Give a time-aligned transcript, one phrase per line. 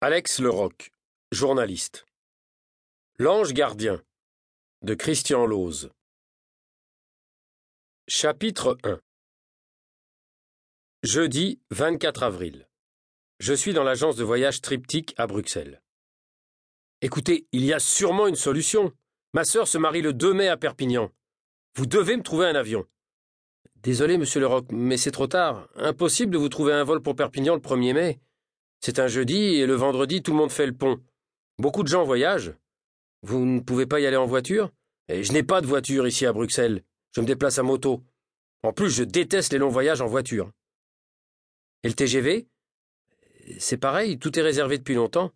[0.00, 0.92] Alex Leroc,
[1.32, 2.06] journaliste.
[3.18, 4.00] L'ange gardien
[4.82, 5.90] de Christian Lose.
[8.06, 9.00] Chapitre 1
[11.02, 12.68] Jeudi 24 avril.
[13.40, 15.82] Je suis dans l'agence de voyage Triptyque à Bruxelles.
[17.00, 18.92] Écoutez, il y a sûrement une solution.
[19.34, 21.10] Ma sœur se marie le 2 mai à Perpignan.
[21.74, 22.86] Vous devez me trouver un avion.
[23.74, 25.68] Désolé, monsieur Leroc, mais c'est trop tard.
[25.74, 28.20] Impossible de vous trouver un vol pour Perpignan le 1er mai.
[28.80, 31.00] C'est un jeudi et le vendredi, tout le monde fait le pont.
[31.58, 32.54] Beaucoup de gens voyagent.
[33.22, 34.70] Vous ne pouvez pas y aller en voiture?
[35.08, 36.84] Et je n'ai pas de voiture ici à Bruxelles.
[37.12, 38.04] Je me déplace à moto.
[38.62, 40.52] En plus, je déteste les longs voyages en voiture.
[41.82, 42.46] Et le TGV
[43.58, 45.32] C'est pareil, tout est réservé depuis longtemps.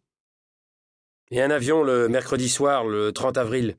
[1.31, 3.79] Et un avion le mercredi soir, le 30 avril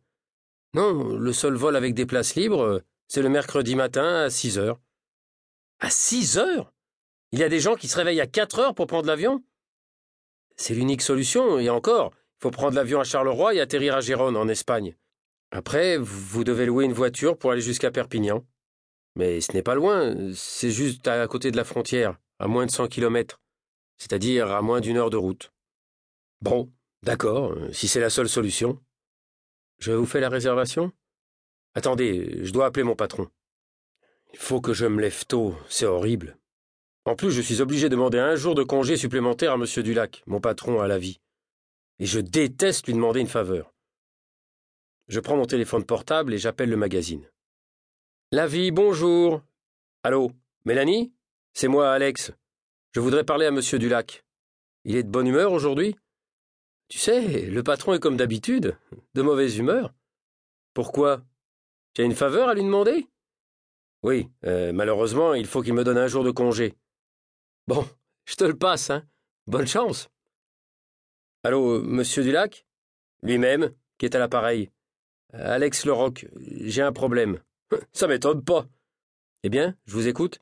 [0.73, 4.81] Non, le seul vol avec des places libres, c'est le mercredi matin à 6 heures.
[5.79, 6.73] À 6 heures?
[7.31, 9.43] Il y a des gens qui se réveillent à 4 heures pour prendre l'avion?
[10.55, 14.37] C'est l'unique solution, et encore, il faut prendre l'avion à Charleroi et atterrir à Gérone,
[14.37, 14.95] en Espagne.
[15.51, 18.45] Après, vous devez louer une voiture pour aller jusqu'à Perpignan.
[19.15, 22.71] Mais ce n'est pas loin, c'est juste à côté de la frontière, à moins de
[22.71, 23.39] 100 kilomètres,
[23.97, 25.53] c'est-à-dire à moins d'une heure de route.
[26.41, 26.71] Bon,
[27.03, 28.81] d'accord, si c'est la seule solution.
[29.77, 30.91] Je vous fais la réservation?
[31.75, 33.29] Attendez, je dois appeler mon patron.
[34.33, 36.37] Il faut que je me lève tôt, c'est horrible.
[37.05, 39.65] En plus, je suis obligé de demander un jour de congé supplémentaire à M.
[39.83, 41.19] Dulac, mon patron à la vie.
[41.99, 43.73] Et je déteste lui demander une faveur.
[45.09, 47.29] Je prends mon téléphone portable et j'appelle le magazine.
[48.31, 49.41] La vie, bonjour.
[50.03, 50.31] Allô,
[50.63, 51.13] Mélanie?
[51.53, 52.31] C'est moi, Alex.
[52.93, 53.59] Je voudrais parler à M.
[53.59, 54.23] Dulac.
[54.85, 55.95] Il est de bonne humeur aujourd'hui?
[56.87, 58.77] Tu sais, le patron est comme d'habitude,
[59.13, 59.93] de mauvaise humeur.
[60.73, 61.21] Pourquoi?
[61.93, 63.07] Tu as une faveur à lui demander?
[64.03, 66.75] Oui, euh, malheureusement, il faut qu'il me donne un jour de congé.
[67.67, 67.87] Bon,
[68.25, 69.05] je te le passe, hein.
[69.47, 70.09] Bonne chance.
[71.43, 72.65] Allô, monsieur Dulac?
[73.21, 74.69] Lui-même, qui est à l'appareil.
[75.31, 77.39] Alex Leroc, j'ai un problème.
[77.93, 78.67] Ça m'étonne pas.
[79.43, 80.39] Eh bien, je vous écoute.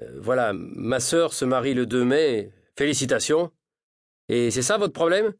[0.00, 2.52] Euh, voilà, ma sœur se marie le 2 mai.
[2.76, 3.52] Félicitations.
[4.28, 5.34] Et c'est ça votre problème?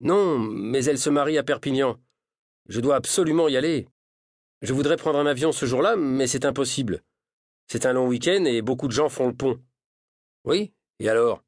[0.00, 1.98] Non, mais elle se marie à Perpignan.
[2.68, 3.88] Je dois absolument y aller.
[4.60, 7.02] Je voudrais prendre un avion ce jour-là, mais c'est impossible.
[7.68, 9.62] C'est un long week-end et beaucoup de gens font le pont.
[10.46, 11.42] Oui, et alors?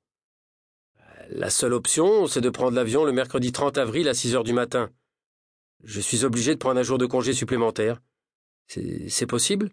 [1.30, 4.52] La seule option, c'est de prendre l'avion le mercredi 30 avril à 6 heures du
[4.52, 4.90] matin.
[5.84, 8.02] Je suis obligé de prendre un jour de congé supplémentaire.
[8.66, 9.70] C'est possible?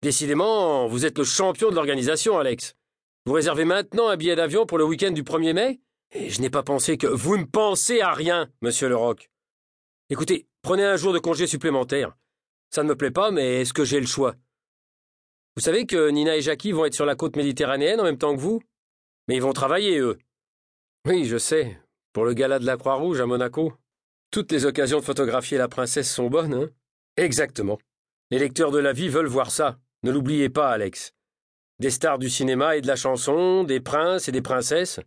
[0.00, 2.76] Décidément, vous êtes le champion de l'organisation, Alex.
[3.26, 5.80] Vous réservez maintenant un billet d'avion pour le week-end du 1er mai?
[6.12, 7.06] Et je n'ai pas pensé que.
[7.06, 9.30] Vous ne pensez à rien, monsieur Leroc.
[10.08, 12.16] Écoutez, prenez un jour de congé supplémentaire.
[12.70, 14.34] Ça ne me plaît pas, mais est-ce que j'ai le choix?
[15.56, 18.34] Vous savez que Nina et Jackie vont être sur la côte méditerranéenne en même temps
[18.34, 18.60] que vous?
[19.28, 20.18] Mais ils vont travailler, eux.
[21.06, 21.78] Oui, je sais.
[22.12, 23.72] Pour le gala de la Croix-Rouge à Monaco.
[24.30, 26.70] Toutes les occasions de photographier la princesse sont bonnes, hein?
[27.16, 27.78] Exactement.
[28.30, 29.78] Les lecteurs de la vie veulent voir ça.
[30.02, 31.12] Ne l'oubliez pas, Alex.
[31.78, 34.98] Des stars du cinéma et de la chanson, des princes et des princesses.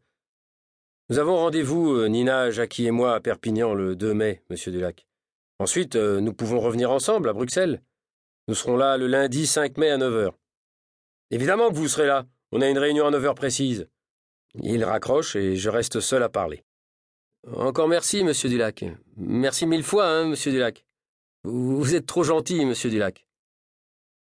[1.09, 5.07] Nous avons rendez-vous, euh, Nina, Jackie et moi, à Perpignan le 2 mai, monsieur Dulac.
[5.59, 7.81] Ensuite, euh, nous pouvons revenir ensemble à Bruxelles.
[8.47, 10.31] Nous serons là le lundi 5 mai à 9 h.
[11.31, 12.25] Évidemment que vous serez là.
[12.53, 13.89] On a une réunion à 9 h précise.
[14.63, 16.63] Il raccroche et je reste seul à parler.
[17.55, 18.85] Encore merci, monsieur Dulac.
[19.17, 20.85] Merci mille fois, hein, monsieur Dulac.
[21.43, 23.27] Vous êtes trop gentil, monsieur Dulac.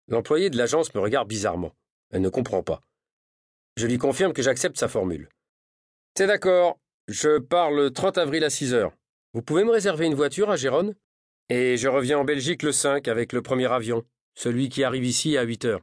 [0.08, 1.74] L'employé de l'agence me regarde bizarrement.
[2.12, 2.82] Elle ne comprend pas.
[3.76, 5.28] Je lui confirme que j'accepte sa formule.
[6.18, 6.80] C'est d'accord.
[7.08, 8.94] Je pars le 30 avril à 6 heures.
[9.34, 10.96] Vous pouvez me réserver une voiture à Gérone?
[11.50, 15.38] Et je reviens en Belgique le 5 avec le premier avion, celui qui arrive ici
[15.38, 15.82] à 8 heures.